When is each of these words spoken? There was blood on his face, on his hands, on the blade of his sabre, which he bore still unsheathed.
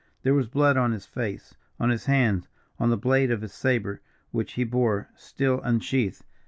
There 0.23 0.33
was 0.33 0.47
blood 0.49 0.77
on 0.77 0.93
his 0.93 1.05
face, 1.05 1.53
on 1.79 1.91
his 1.91 2.05
hands, 2.05 2.49
on 2.79 2.89
the 2.89 2.97
blade 2.97 3.29
of 3.29 3.41
his 3.43 3.53
sabre, 3.53 4.01
which 4.31 4.53
he 4.53 4.63
bore 4.63 5.09
still 5.15 5.61
unsheathed. 5.63 6.25